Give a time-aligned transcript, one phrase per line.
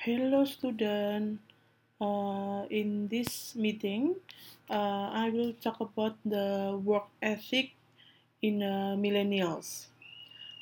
[0.00, 1.44] Hello, student.
[2.00, 4.16] Uh, in this meeting,
[4.72, 7.76] uh, I will talk about the work ethic
[8.40, 9.92] in uh, millennials.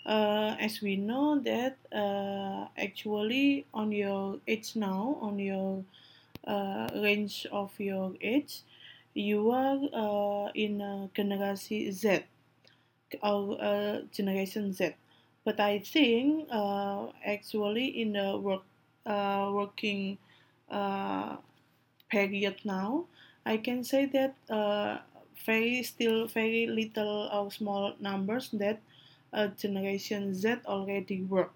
[0.02, 5.84] Uh, as we know that uh, actually on your age now, on your
[6.42, 8.66] uh, range of your age,
[9.14, 12.26] you are uh, in uh, generation Z
[13.22, 14.98] or uh, generation Z.
[15.44, 18.66] But I think uh, actually in the work
[19.06, 20.18] uh, working
[20.70, 21.36] uh,
[22.10, 23.06] period now,
[23.46, 24.98] I can say that uh,
[25.44, 28.80] very still very little or small numbers that
[29.32, 31.52] uh, generation Z already work.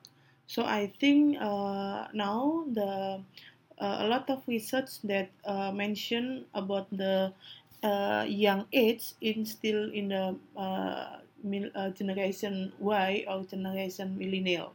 [0.47, 3.21] So I think now the
[3.79, 5.31] a lot of research that
[5.75, 7.33] mention about the
[7.83, 11.19] uh, young age in still in the uh,
[11.91, 14.73] generation Y or generation millennial.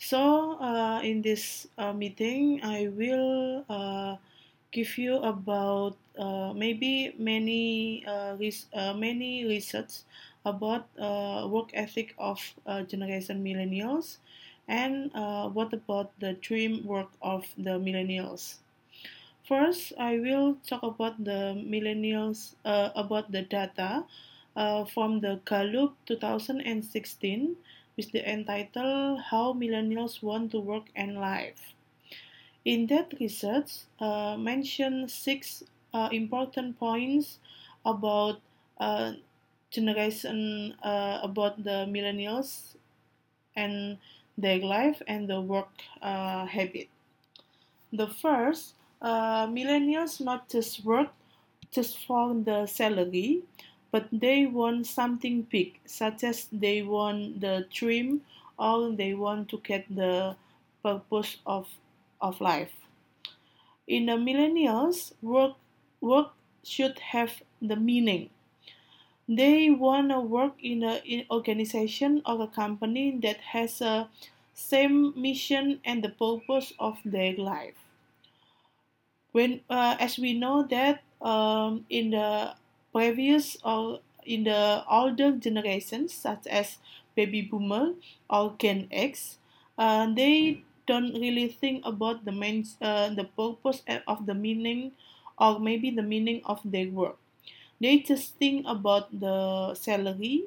[0.00, 4.16] So uh, in this uh, meeting, I will uh,
[4.72, 10.02] give you about uh, maybe many uh, res- uh, many research
[10.44, 10.88] about
[11.54, 12.40] work ethic of
[12.88, 14.16] generation millennials
[14.66, 15.12] and
[15.54, 18.56] what about the dream work of the millennials.
[19.44, 24.06] First, I will talk about the millennials about the data
[24.94, 27.56] from the Gallup 2016
[28.00, 31.60] with the entitled How Millennials Want to Work and Live.
[32.64, 37.40] In that research, uh, mentioned six uh, important points
[37.84, 38.40] about
[38.80, 39.12] uh,
[39.70, 42.76] generation uh, about the millennials
[43.54, 43.98] and
[44.38, 45.68] their life and the work
[46.00, 46.88] uh, habit.
[47.92, 51.12] The first, uh, millennials not just work
[51.70, 53.42] just for the salary,
[53.90, 58.22] but they want something big, such as they want the dream
[58.58, 60.36] or they want to get the
[60.82, 61.68] purpose of,
[62.20, 62.72] of life.
[63.86, 65.56] In the millennials, work
[66.00, 66.30] work
[66.62, 68.30] should have the meaning.
[69.28, 74.08] They want to work in a in organization or a company that has a
[74.54, 77.78] same mission and the purpose of their life.
[79.32, 82.54] When uh, as we know that um, in the
[82.92, 86.78] previous or in the older generations, such as
[87.16, 87.94] baby boomer
[88.28, 89.38] or Gen X,
[89.78, 94.92] uh, they don't really think about the main, uh, the purpose of the meaning
[95.38, 97.16] or maybe the meaning of their work.
[97.80, 100.44] They just think about the salary,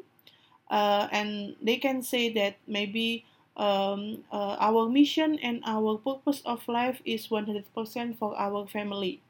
[0.69, 3.25] uh, and they can say that maybe
[3.57, 9.21] um, uh, our mission and our purpose of life is 100% for our family.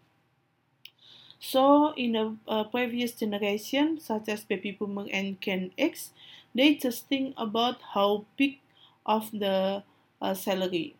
[1.43, 6.09] So, in a, a previous generation, such as baby boomer and Gen X,
[6.55, 8.59] they just think about how big
[9.05, 9.83] of the
[10.19, 10.95] uh, salary.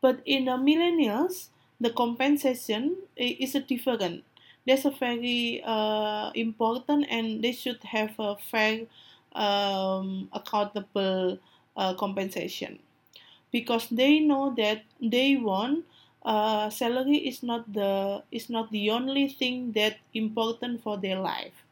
[0.00, 1.48] But in the millennials,
[1.80, 4.24] the compensation is a different.
[4.66, 8.86] That's a very uh, important, and they should have a fair,
[9.34, 11.38] um, accountable
[11.76, 12.80] uh, compensation
[13.52, 15.86] because they know that they want
[16.28, 21.64] uh, salary is not the is not the only thing that important for their life.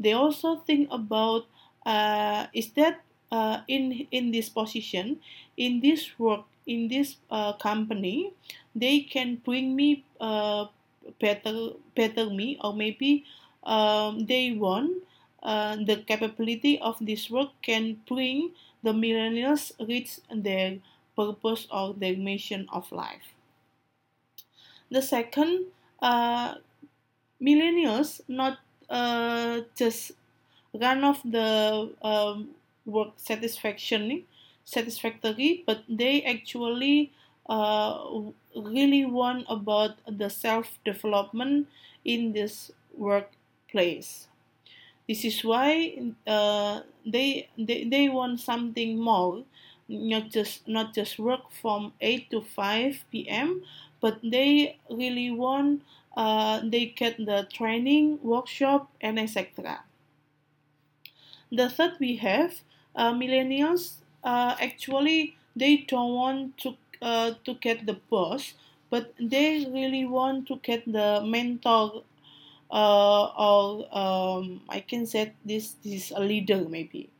[0.00, 1.44] They also think about
[1.84, 5.20] uh, is that uh, in in this position,
[5.60, 8.32] in this work, in this uh, company,
[8.74, 10.72] they can bring me uh,
[11.20, 13.28] better better me or maybe
[13.68, 15.04] um, they want
[15.42, 20.80] uh, the capability of this work can bring the millennials reach their
[21.14, 23.36] purpose or their mission of life.
[24.92, 25.52] The second,
[26.00, 26.56] uh,
[27.40, 28.58] millennials not
[28.90, 30.12] uh, just
[30.74, 32.50] run off the um,
[32.86, 34.24] work satisfaction
[34.64, 37.12] satisfactory, but they actually
[37.48, 37.98] uh,
[38.56, 41.68] really want about the self development
[42.04, 44.28] in this workplace.
[45.08, 49.44] This is why uh, they, they they want something more,
[49.88, 53.62] not just not just work from eight to five p.m.,
[54.02, 55.82] but they really want
[56.16, 59.80] uh, they get the training workshop and etc.
[61.50, 62.60] The third we have
[62.94, 68.54] uh, millennials uh, actually they don't want to uh, to get the boss,
[68.90, 72.04] but they really want to get the mentor
[72.70, 77.10] uh, or um, I can say this, this is a leader maybe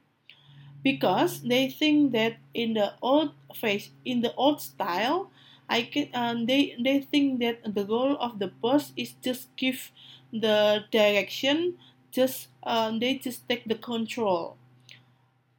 [0.82, 5.31] because they think that in the old face in the old style
[5.77, 9.91] I can um, they they think that the role of the boss is just give
[10.33, 11.79] the direction
[12.13, 14.57] just uh, they just take the control.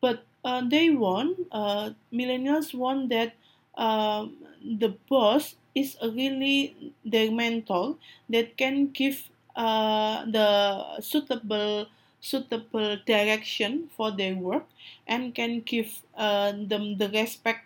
[0.02, 3.34] But uh, they want uh, millennials want that
[3.76, 7.98] um, the boss is really their mentor
[8.30, 11.88] that can give uh, the suitable
[12.22, 14.66] suitable direction for their work
[15.08, 17.66] and can give uh, them the respect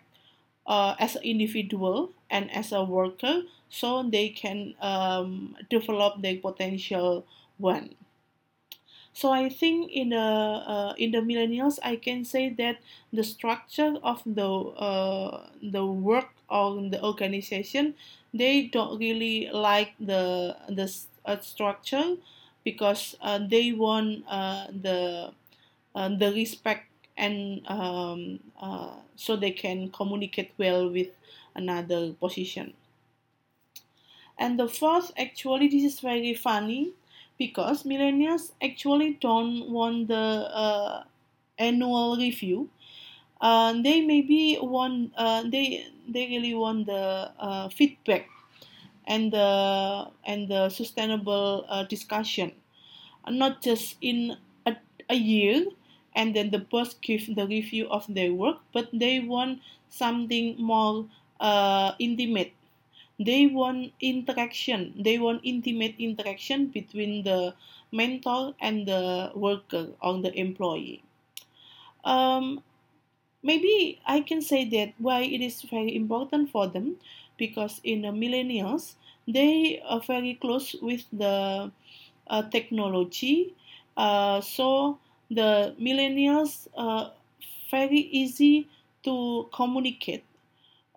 [0.68, 7.26] uh, as an individual and as a worker so they can um, develop their potential
[7.58, 7.96] one.
[9.12, 10.28] So I think in the
[10.74, 12.78] uh, in the millennials, I can say that
[13.12, 14.46] the structure of the
[14.78, 17.94] uh, the work on the organization,
[18.32, 20.86] they don't really like the the
[21.26, 22.16] uh, structure
[22.64, 25.32] because uh, they want uh, the
[25.94, 26.87] uh, the respect
[27.18, 31.08] and um, uh, so they can communicate well with
[31.56, 32.74] another position.
[34.38, 36.92] And the fourth, actually, this is very funny
[37.38, 41.04] because millennials actually don't want the uh,
[41.58, 42.70] annual review.
[43.40, 48.28] Uh, they maybe want uh, they they really want the uh, feedback
[49.06, 52.52] and the and the sustainable uh, discussion,
[53.28, 54.36] not just in
[54.66, 54.76] a,
[55.10, 55.66] a year
[56.18, 61.06] and then the boss give the review of their work, but they want something more
[61.38, 62.52] uh, intimate.
[63.20, 64.94] They want interaction.
[64.98, 67.54] They want intimate interaction between the
[67.92, 71.02] mentor and the worker or the employee.
[72.04, 72.62] Um,
[73.42, 76.96] maybe i can say that why it is very important for them
[77.36, 78.94] because in the millennials
[79.28, 81.70] they are very close with the
[82.28, 83.54] uh, technology.
[83.96, 84.98] Uh, so
[85.30, 87.12] the millennials are
[87.70, 88.68] very easy
[89.02, 90.24] to communicate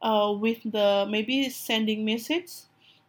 [0.02, 2.52] uh, with the maybe sending message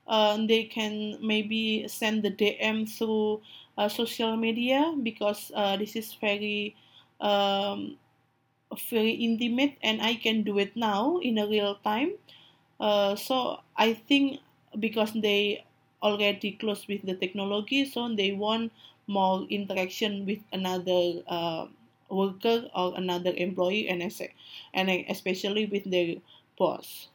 [0.08, 3.40] uh, they can maybe send the dm through
[3.78, 6.76] uh, social media because uh, this is very
[7.20, 7.96] um,
[8.90, 12.12] very intimate and i can do it now in a real time.
[12.80, 14.40] Uh, so i think
[14.80, 15.64] because they
[16.02, 18.72] already close with the technology so they want
[19.12, 21.66] more interaction with another uh,
[22.08, 24.02] worker or another employee and,
[24.74, 26.16] and especially with their
[26.58, 27.08] boss.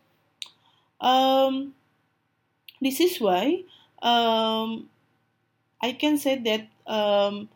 [1.02, 1.76] Um,
[2.82, 3.64] this is why
[4.02, 4.90] um,
[5.82, 7.50] I can say that um,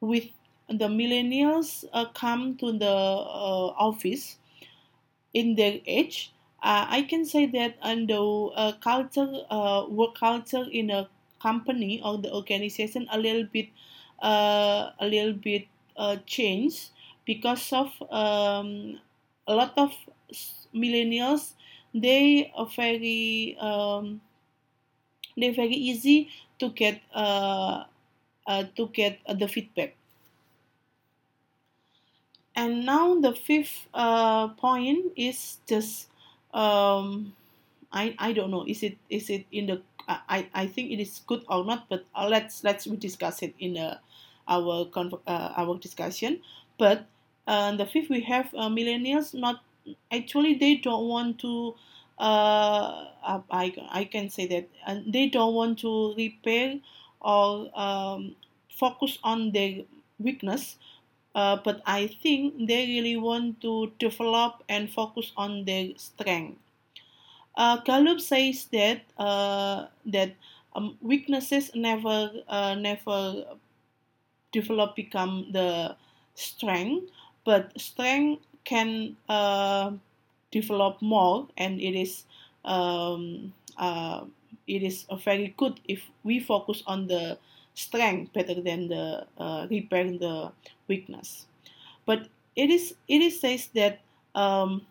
[0.00, 0.28] with
[0.68, 4.38] the millennials uh, come to the uh, office
[5.32, 6.32] in their age,
[6.62, 7.76] uh, I can say that
[8.06, 11.08] the uh, culture, uh, work culture in a
[11.40, 13.68] company or the organization a little bit,
[14.22, 15.66] uh, a little bit
[15.96, 16.90] uh, changed
[17.24, 19.00] because of um,
[19.46, 19.92] a lot of
[20.74, 21.54] millennials
[21.94, 24.20] they are very um,
[25.36, 26.28] they're very easy
[26.58, 27.84] to get uh,
[28.46, 29.96] uh, to get uh, the feedback.
[32.56, 36.08] And now the fifth uh, point is just
[36.52, 37.36] um,
[37.92, 41.22] I, I don't know is it is it in the I, I think it is
[41.26, 43.98] good or not but uh, let's let's we discuss it in uh,
[44.48, 46.40] our uh, our discussion
[46.78, 47.06] but
[47.46, 49.62] uh, the fifth we have uh, millennials not
[50.10, 51.74] actually they don't want to
[52.18, 53.04] uh,
[53.50, 56.78] I, I can say that and they don't want to repair
[57.20, 58.36] or um,
[58.70, 59.82] focus on their
[60.18, 60.76] weakness
[61.34, 66.58] uh, but I think they really want to develop and focus on their strength.
[67.56, 70.34] Uh, Gallup says that uh, that
[70.74, 73.56] um, weaknesses never uh, never
[74.52, 75.96] develop become the
[76.34, 77.10] strength,
[77.44, 79.92] but strength can uh,
[80.50, 82.24] develop more, and it is
[82.64, 84.24] um, uh,
[84.66, 87.38] it is very good if we focus on the
[87.74, 90.52] strength better than the uh, repairing the
[90.88, 91.46] weakness.
[92.04, 94.00] But it is it is says that
[94.34, 94.86] um,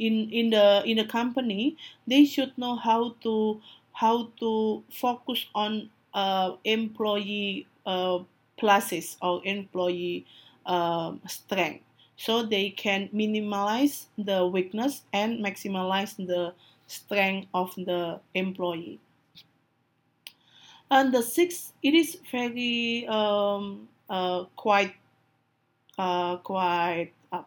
[0.00, 1.76] in in the in the company
[2.06, 3.60] they should know how to
[3.92, 8.18] how to focus on uh, employee uh,
[8.58, 10.24] pluses or employee
[10.64, 11.84] um, strength
[12.16, 16.52] so they can minimize the weakness and maximize the
[16.86, 19.00] strength of the employee.
[20.90, 24.94] And the sixth, it is very um, uh, quite
[25.96, 27.42] uh, quite uh,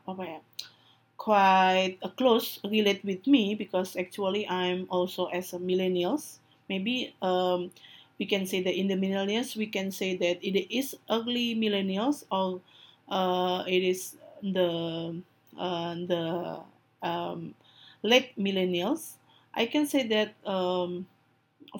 [1.23, 6.39] quite a close relate with me because actually I'm also as a millennials.
[6.69, 7.71] Maybe um,
[8.19, 12.25] we can say that in the millennials we can say that it is early millennials
[12.31, 12.61] or
[13.09, 15.15] uh, it is the
[15.57, 16.59] uh, the
[17.01, 17.55] um,
[18.03, 19.15] late millennials.
[19.53, 21.07] I can say that um,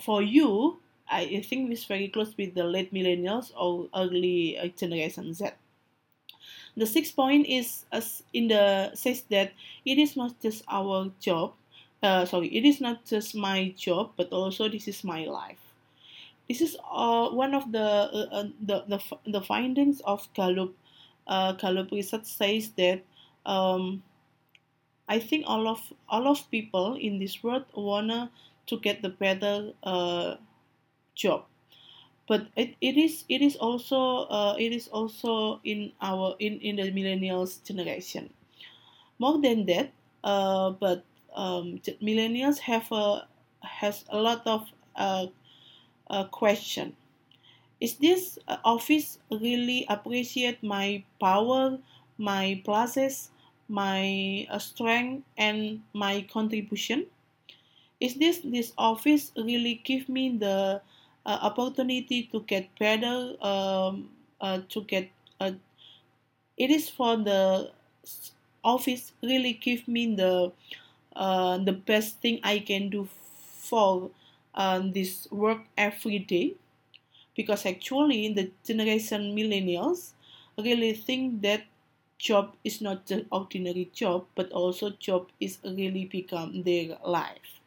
[0.02, 5.50] for you, I think it's very close with the late millennials or early generation Z.
[6.76, 9.54] The sixth point is as in the says that
[9.86, 11.54] it is not just our job.
[12.02, 15.62] Uh, sorry, it is not just my job, but also this is my life.
[16.50, 20.76] This is uh, one of the, uh, uh the, the the findings of Gallup.
[21.26, 23.06] Uh, Gallup research says that
[23.46, 24.04] um,
[25.08, 28.32] I think all of all of people in this world wanna
[28.68, 30.36] to get the better uh,
[31.16, 31.46] job
[32.28, 36.78] but it, it is it is also uh, it is also in our in in
[36.78, 38.32] the millennials generation.
[39.20, 39.92] More than that
[40.24, 41.04] uh, but
[41.36, 43.28] um, millennials have a
[43.62, 45.28] has a lot of uh,
[46.10, 46.96] uh, question.
[47.80, 51.78] Is this uh, office really appreciate my power
[52.18, 53.32] my process
[53.68, 57.08] my uh, strength and my contribution?
[58.00, 60.82] Is this this office really give me the
[61.26, 64.10] uh, opportunity to get better um,
[64.42, 65.52] uh, to get uh,
[66.58, 67.72] it is for the
[68.64, 70.52] office really give me the
[71.16, 73.08] uh, the best thing I can do
[73.70, 74.10] for
[74.56, 76.56] um, this work every day.
[77.36, 80.14] Because actually the generation millennials
[80.58, 81.64] really think that
[82.20, 87.62] job is not just ordinary job but also job is really become their life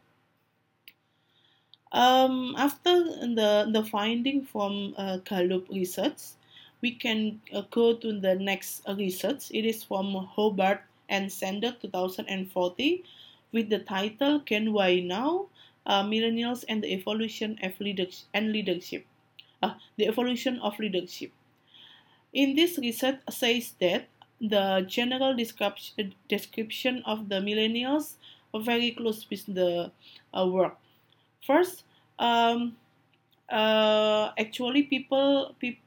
[1.93, 6.19] um, after the, the finding from uh, Gallup research,
[6.81, 9.51] we can uh, go to the next research.
[9.51, 13.05] It is from Hobart and Sendek 2040
[13.53, 15.47] with the title Gen Y Now?
[15.87, 19.07] Uh, Millennials and the Evolution of Leadership and Leadership.
[19.63, 21.31] Uh, the evolution of leadership.
[22.33, 24.09] In this research says that
[24.41, 28.15] the general description of the millennials
[28.53, 29.93] are very close with the
[30.37, 30.77] uh, work
[31.45, 31.85] First,
[32.19, 32.77] um,
[33.51, 35.79] uh, actually, people pe-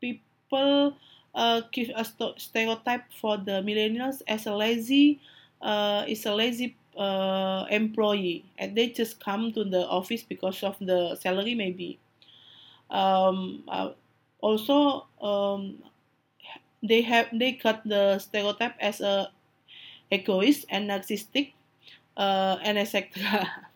[0.00, 0.96] people
[1.34, 5.20] uh, give a st- stereotype for the millennials as a lazy
[5.62, 10.76] uh, is a lazy uh, employee, and they just come to the office because of
[10.80, 11.98] the salary, maybe.
[12.90, 13.92] Um, uh,
[14.40, 15.78] also, um,
[16.82, 19.30] they have they cut the stereotype as a
[20.12, 21.52] egoist and narcissistic,
[22.16, 23.66] uh, and etc.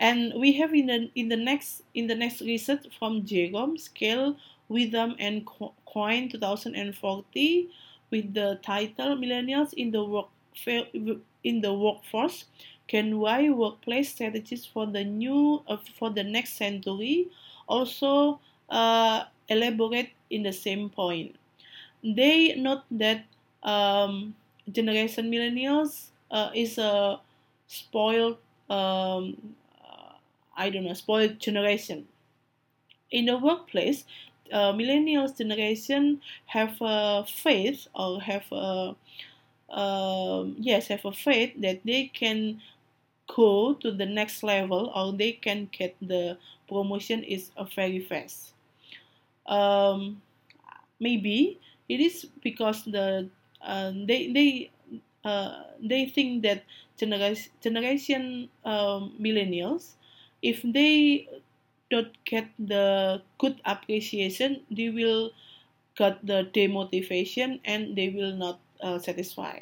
[0.00, 4.34] And we have in the in the next in the next research from Jerome Scale,
[4.68, 5.46] Witham and
[5.86, 7.68] Coyne 2040
[8.10, 10.28] with the title Millennials in the work
[11.44, 12.46] in the workforce
[12.88, 17.28] Gen Y workplace strategies for the new uh, for the next century
[17.68, 21.36] also uh, elaborate in the same point.
[22.02, 23.24] They note that
[23.62, 24.34] um,
[24.72, 27.20] generation millennials uh, is a
[27.68, 28.38] spoiled
[28.68, 29.36] um,
[30.60, 32.06] I don't know, spoiled generation.
[33.10, 34.04] In the workplace,
[34.52, 38.96] uh, millennials generation have a faith or have a
[39.70, 42.60] uh, yes have a faith that they can
[43.28, 46.36] go to the next level or they can get the
[46.68, 48.52] promotion is uh, very fast.
[49.46, 50.22] Um,
[51.00, 53.28] maybe it is because the
[53.62, 54.70] uh, they they
[55.24, 56.64] uh, they think that
[56.98, 59.94] generation generation um, millennials
[60.42, 61.28] if they
[61.90, 65.32] don't get the good appreciation, they will
[65.96, 69.60] get the demotivation and they will not uh, satisfy.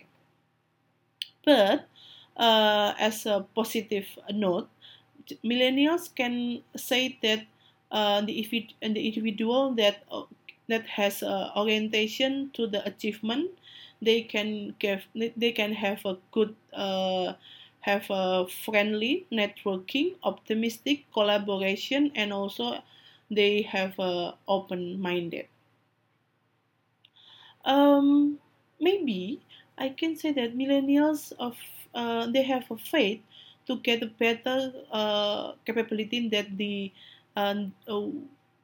[1.44, 1.88] But
[2.36, 4.68] uh, as a positive note,
[5.44, 7.46] millennials can say that
[7.90, 10.24] uh, the, the individual that uh,
[10.68, 11.22] that has
[11.56, 13.50] orientation to the achievement,
[14.02, 17.32] they can give they can have a good uh,
[17.88, 22.84] have a friendly networking, optimistic collaboration, and also
[23.30, 25.48] they have a open-minded.
[27.64, 28.38] Um,
[28.80, 29.40] maybe
[29.78, 31.56] I can say that millennials of
[31.94, 33.20] uh, they have a faith
[33.66, 36.92] to get a better uh, capability that the
[37.36, 37.64] uh,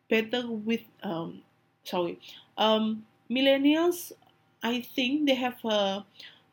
[0.08, 1.40] better with um,
[1.84, 2.20] sorry
[2.58, 4.12] um, millennials
[4.62, 6.04] I think they have a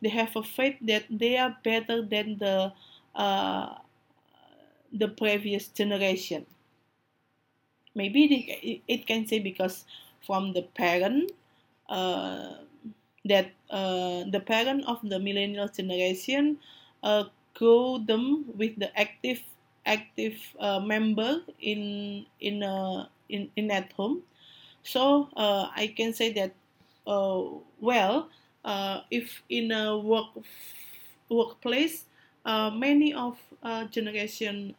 [0.02, 2.74] they have a faith that they are better than the
[3.16, 3.76] uh,
[4.92, 6.46] the previous generation.
[7.96, 9.86] Maybe it, it can say because
[10.26, 11.32] from the parent
[11.90, 12.64] uh,
[13.26, 16.58] that uh, the parent of the millennial generation
[17.04, 19.44] uh, grow them with the active
[19.86, 24.24] active uh, member in in uh, in in at home.
[24.84, 26.56] So uh, I can say that
[27.08, 27.42] uh,
[27.82, 28.30] well
[28.64, 30.28] uh, if in a work
[31.30, 32.06] workplace,
[32.46, 34.76] uh, many of uh, generation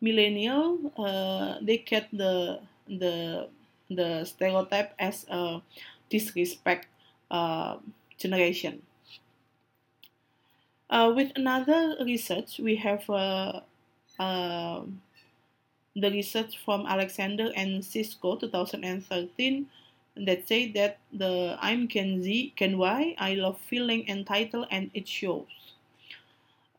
[0.00, 3.48] millennial uh, they get the the
[3.90, 5.62] the stereotype as a
[6.10, 6.88] disrespect
[7.30, 7.76] uh,
[8.18, 8.82] generation.
[10.90, 13.04] Uh, with another research, we have
[15.94, 19.66] the research from Alexander and Sysko 2013
[20.16, 25.08] that say that the I'm Gen Z, Gen Y, I love feeling entitled and it
[25.08, 25.46] shows.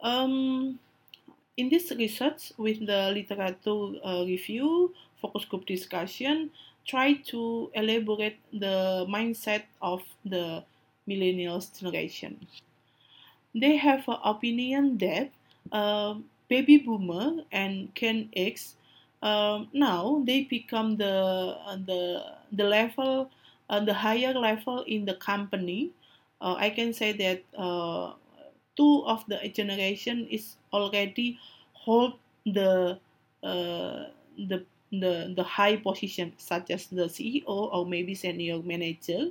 [0.01, 0.79] Um,
[1.57, 6.51] in this research with the literature uh, review, focus group discussion,
[6.85, 10.63] try to elaborate the mindset of the
[11.07, 12.47] millennials generation.
[13.55, 15.31] They have an opinion that
[15.71, 16.15] uh,
[16.47, 18.75] baby boomer and Gen X
[19.23, 23.29] um, now they become the uh, the the level
[23.69, 25.91] uh, the higher level in the company.
[26.41, 28.13] Uh, I can say that uh,
[28.75, 31.39] two of the generation is already
[31.73, 32.13] hold
[32.45, 32.99] the
[33.43, 39.29] uh, the the the high position such as the CEO or maybe senior manager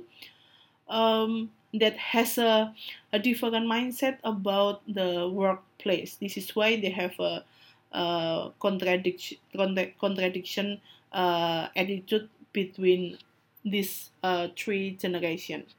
[0.89, 2.73] um, that has a,
[3.13, 6.15] a different mindset about the workplace.
[6.15, 7.43] This is why they have a,
[7.91, 9.37] a contradiction
[9.99, 13.19] contradiction uh, attitude between
[13.65, 15.75] these uh, three generations.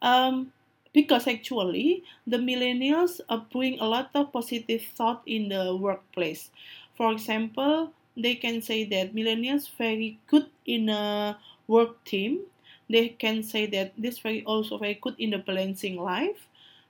[0.00, 0.52] Um,
[0.92, 6.50] because actually the millennials uh, bring a lot of positive thought in the workplace.
[6.96, 12.46] For example, they can say that millennials very good in a work team.
[12.88, 16.48] They can say that this very also very good in the balancing life,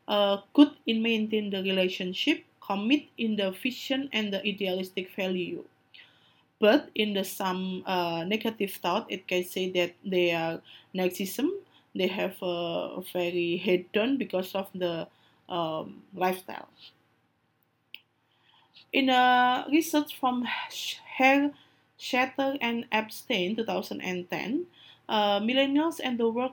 [0.08, 5.64] uh, good in maintain the relationship, commit in the vision and the idealistic value.
[6.60, 10.60] But in the some uh, negative thought, it can say that they are
[10.94, 11.48] narcissism,
[11.94, 15.08] they have a very head done because of the
[15.48, 16.68] um, lifestyle.
[18.92, 20.44] In a research from
[21.16, 21.52] Hare,
[21.96, 24.66] Shatter, and Epstein 2010,
[25.08, 26.52] uh, Millennials and the work,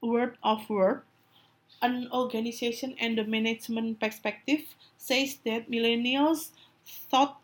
[0.00, 1.04] World of Work,
[1.82, 6.50] an organization and the management perspective, says that millennials
[7.10, 7.40] thought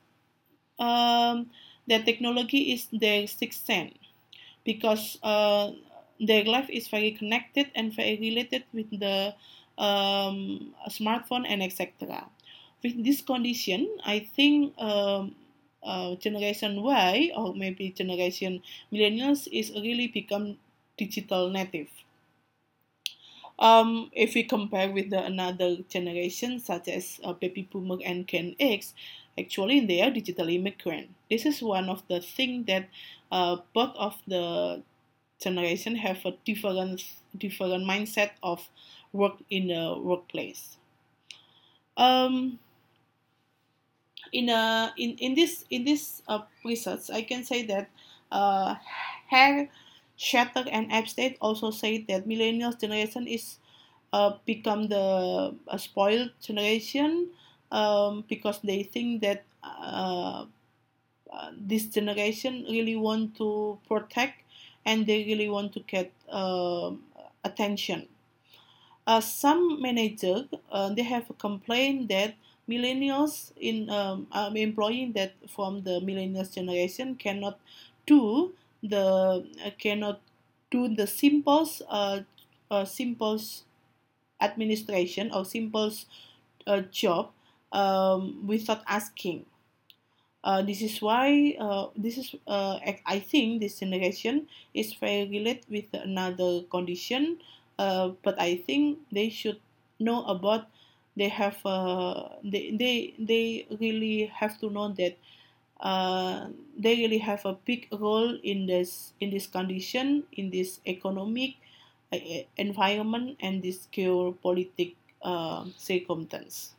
[0.79, 1.51] um,
[1.89, 3.95] that technology is their sixth sense
[4.65, 5.71] because uh,
[6.21, 9.35] their life is very connected and very related with the
[9.79, 12.27] um, smartphone and etc.
[12.83, 15.35] With this condition, I think um,
[15.83, 20.59] uh, generation Y or maybe generation millennials is really become
[20.97, 21.89] digital native.
[23.59, 28.57] Um, if we compare with the another generation such as uh, baby boomer and Gen
[28.59, 28.95] X,
[29.39, 31.11] actually they are digital immigrant.
[31.31, 32.89] This is one of the things that
[33.31, 34.83] uh, both of the
[35.41, 37.05] generation have a different
[37.37, 38.69] different mindset of
[39.13, 40.77] work in the workplace.
[41.97, 42.59] Um,
[44.33, 47.91] in a in, in this in this uh, research, I can say that
[48.31, 48.77] uh,
[49.29, 49.69] Hare,
[50.17, 53.59] Shatter, and Epstein also say that millennials generation is
[54.13, 57.29] uh, become the a spoiled generation
[57.73, 60.45] um, because they think that uh,
[61.33, 64.43] uh, this generation really want to protect
[64.85, 66.93] and they really want to get uh,
[67.45, 68.07] attention.
[69.07, 72.35] Uh, some managers uh, they have complained that
[72.69, 77.59] millennials in um, um, employing that from the millennials generation cannot
[78.07, 79.45] do the
[79.79, 80.21] cannot
[80.71, 82.21] do the simple uh,
[82.71, 83.41] uh, simple
[84.41, 85.93] administration or simple
[86.67, 87.31] uh, job
[87.73, 89.47] um, without asking
[90.45, 95.67] uh, this is why uh, this is uh, I think this generation is very related
[95.71, 97.39] with another condition,
[97.79, 99.61] uh, but I think they should
[99.99, 100.67] know about
[101.17, 105.17] they have uh, they, they they really have to know that
[105.81, 111.55] uh, they really have a big role in this in this condition in this economic
[112.59, 114.93] environment and this geopolitical
[115.79, 116.75] circumstance.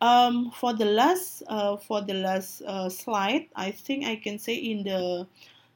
[0.00, 4.54] Um, for the last uh, for the last uh, slide, I think I can say
[4.56, 5.26] in the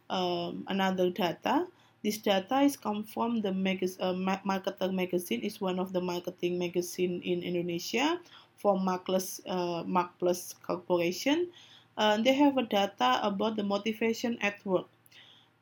[0.09, 1.67] um, another data.
[2.03, 5.41] This data is come from the mag- uh, Marketer magazine.
[5.41, 8.21] is one of the marketing magazine in Indonesia
[8.57, 11.49] for MarkPlus uh, MarkPlus Corporation.
[11.97, 14.89] Uh, they have a data about the motivation at work.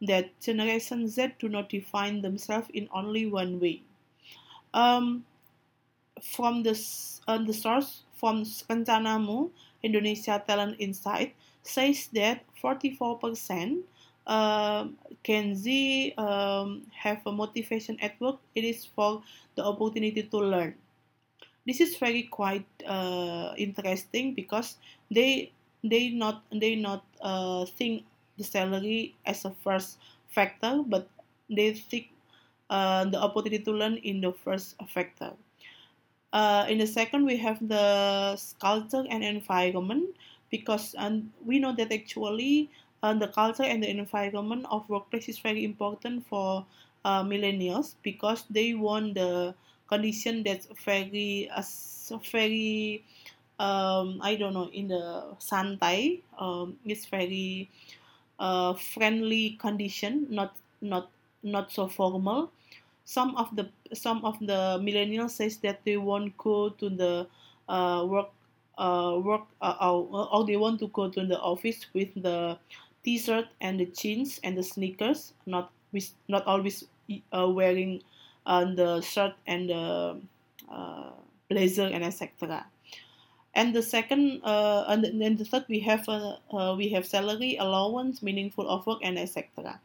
[0.03, 3.83] That Generation Z do not define themselves in only one way.
[4.75, 5.25] Um,
[6.23, 6.75] from the
[7.29, 9.51] uh, the source from Rencanamu
[9.83, 11.35] Indonesia Talent Insight
[11.67, 13.83] says that 44%
[14.31, 14.87] uh,
[15.27, 15.67] Gen Z
[16.15, 18.39] um, have a motivation at work.
[18.55, 19.27] It is for
[19.59, 20.79] the opportunity to learn.
[21.67, 24.79] This is very quite uh, interesting because
[25.11, 25.51] they
[25.83, 28.07] they not they not uh, think
[28.39, 29.99] the salary as a first
[30.31, 31.11] factor, but
[31.51, 32.15] they seek
[32.71, 35.35] uh, the opportunity to learn in the first factor.
[36.33, 40.17] Uh, in the second, we have the culture and environment
[40.51, 40.95] because
[41.45, 42.71] we know that actually
[43.03, 46.65] uh, the culture and the environment of workplace is very important for
[47.05, 49.55] uh, millennials because they want the
[49.89, 51.63] condition that's very uh,
[52.31, 53.05] very
[53.59, 57.71] um, I don't know in the santai um, it's very
[58.39, 61.11] uh, friendly condition not not
[61.43, 62.51] not so formal
[63.05, 67.27] some of the some of the millennials says that they won't go to the
[67.69, 68.31] uh, work
[68.79, 72.59] uh, work uh, or, or they want to go to the office with the
[73.05, 76.85] t-shirt and the jeans and the sneakers not with not always
[77.37, 78.01] uh, wearing
[78.47, 80.17] uh, the shirt and the
[80.71, 81.11] uh,
[81.49, 82.65] blazer and etc
[83.55, 87.57] and the second uh, and then the third we have uh, uh, we have salary
[87.57, 89.79] allowance meaningful of work and etc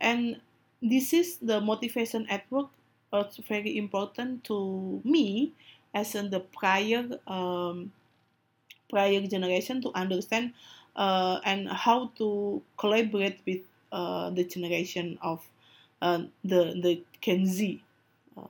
[0.00, 0.40] and
[0.82, 2.68] this is the motivation at work
[3.12, 5.52] it's very important to me
[5.94, 7.92] as in the prior um,
[8.88, 10.52] prior generation to understand
[10.96, 13.60] uh, and how to collaborate with
[13.92, 15.40] uh, the generation of
[16.00, 17.82] uh, the the Gen Z
[18.36, 18.40] uh,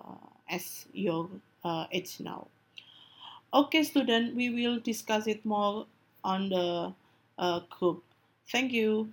[0.49, 1.29] as your
[1.65, 2.47] uh, age now.
[3.55, 5.87] Okay, student, we will discuss it more
[6.25, 6.95] on the
[7.39, 8.03] uh, group.
[8.51, 9.13] Thank you.